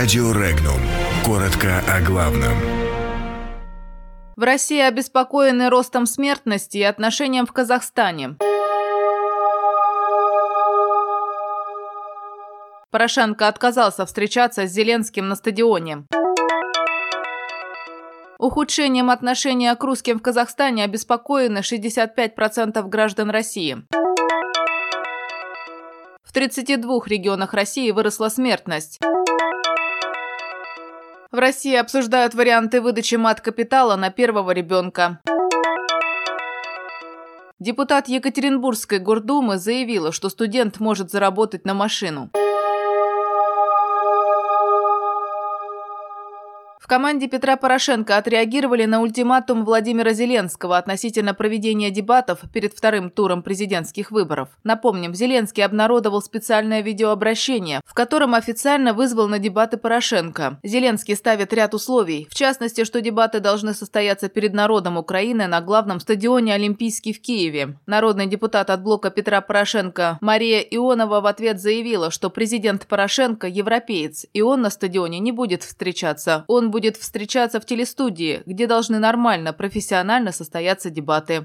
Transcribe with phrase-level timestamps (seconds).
[0.00, 0.80] Радио Регнум.
[1.26, 2.56] Коротко о главном.
[4.34, 8.36] В России обеспокоены ростом смертности и отношением в Казахстане.
[12.90, 16.06] Порошенко отказался встречаться с Зеленским на стадионе.
[18.38, 23.84] Ухудшением отношения к русским в Казахстане обеспокоены 65% граждан России.
[26.24, 28.98] В 32 регионах России выросла смертность.
[31.40, 35.20] России обсуждают варианты выдачи мат-капитала на первого ребенка.
[37.58, 42.30] Депутат Екатеринбургской гордумы заявила, что студент может заработать на машину.
[46.90, 54.10] Команде Петра Порошенко отреагировали на ультиматум Владимира Зеленского относительно проведения дебатов перед вторым туром президентских
[54.10, 54.48] выборов.
[54.64, 60.58] Напомним, Зеленский обнародовал специальное видеообращение, в котором официально вызвал на дебаты Порошенко.
[60.64, 66.00] Зеленский ставит ряд условий, в частности, что дебаты должны состояться перед народом Украины на главном
[66.00, 67.78] стадионе Олимпийский в Киеве.
[67.86, 74.26] Народный депутат от блока Петра Порошенко Мария Ионова в ответ заявила, что президент Порошенко– европеец,
[74.32, 76.44] и он на стадионе не будет встречаться.
[76.48, 81.44] Он будет будет встречаться в телестудии, где должны нормально, профессионально состояться дебаты.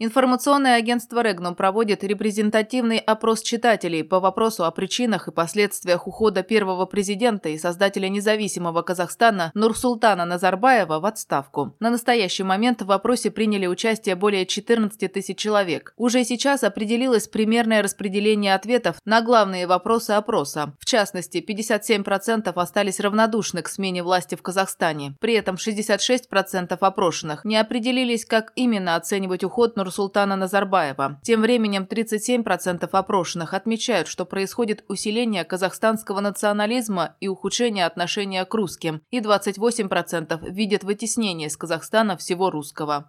[0.00, 6.84] Информационное агентство «Регнум» проводит репрезентативный опрос читателей по вопросу о причинах и последствиях ухода первого
[6.84, 11.76] президента и создателя независимого Казахстана Нурсултана Назарбаева в отставку.
[11.78, 15.94] На настоящий момент в опросе приняли участие более 14 тысяч человек.
[15.96, 20.74] Уже сейчас определилось примерное распределение ответов на главные вопросы опроса.
[20.80, 25.14] В частности, 57% остались равнодушны к смене власти в Казахстане.
[25.20, 31.20] При этом 66% опрошенных не определились, как именно оценивать уход Нурсултана Нурсултана Назарбаева.
[31.22, 39.02] Тем временем 37% опрошенных отмечают, что происходит усиление казахстанского национализма и ухудшение отношения к русским,
[39.10, 43.06] и 28% видят вытеснение из Казахстана всего русского.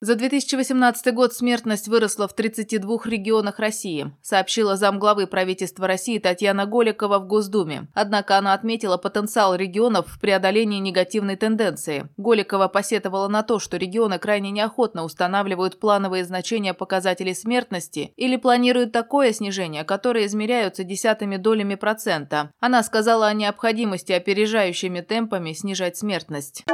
[0.00, 7.18] За 2018 год смертность выросла в 32 регионах России, сообщила замглавы правительства России Татьяна Голикова
[7.18, 7.88] в Госдуме.
[7.94, 12.08] Однако она отметила потенциал регионов в преодолении негативной тенденции.
[12.18, 18.92] Голикова посетовала на то, что регионы крайне неохотно устанавливают плановые значения показателей смертности или планируют
[18.92, 22.52] такое снижение, которое измеряются десятыми долями процента.
[22.60, 26.64] Она сказала о необходимости опережающими темпами снижать смертность.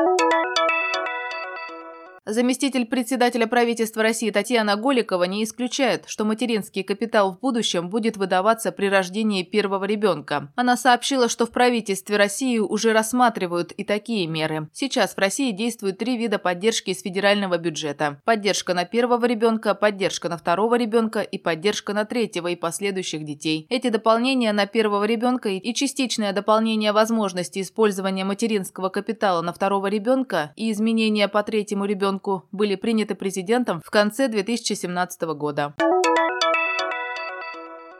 [2.25, 8.71] Заместитель председателя правительства России Татьяна Голикова не исключает, что материнский капитал в будущем будет выдаваться
[8.71, 10.53] при рождении первого ребенка.
[10.55, 14.69] Она сообщила, что в правительстве России уже рассматривают и такие меры.
[14.73, 18.21] Сейчас в России действуют три вида поддержки из федерального бюджета.
[18.25, 23.67] Поддержка на первого ребенка, поддержка на второго ребенка и поддержка на третьего и последующих детей.
[23.69, 30.53] Эти дополнения на первого ребенка и частичное дополнение возможности использования материнского капитала на второго ребенка
[30.55, 35.75] и изменения по третьему ребенку ребенку были приняты президентом в конце 2017 года.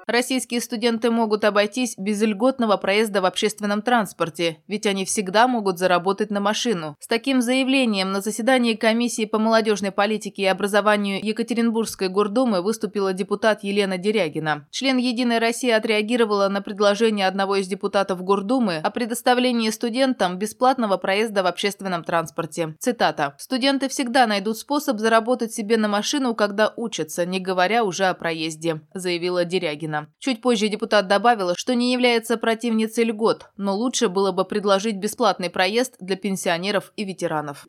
[0.07, 6.31] Российские студенты могут обойтись без льготного проезда в общественном транспорте, ведь они всегда могут заработать
[6.31, 6.97] на машину.
[6.99, 13.63] С таким заявлением на заседании комиссии по молодежной политике и образованию Екатеринбургской гордумы выступила депутат
[13.63, 14.67] Елена Дерягина.
[14.71, 21.43] Член «Единой России» отреагировала на предложение одного из депутатов гордумы о предоставлении студентам бесплатного проезда
[21.43, 22.75] в общественном транспорте.
[22.81, 23.35] Цитата.
[23.39, 28.81] «Студенты всегда найдут способ заработать себе на машину, когда учатся, не говоря уже о проезде»,
[28.95, 29.92] заявила Дерягина.
[29.93, 30.09] Путина.
[30.19, 35.51] Чуть позже депутат добавила, что не является противницей льгот, но лучше было бы предложить бесплатный
[35.51, 37.67] проезд для пенсионеров и ветеранов.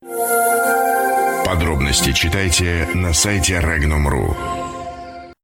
[1.46, 4.63] Подробности читайте на сайте Regnum.ru.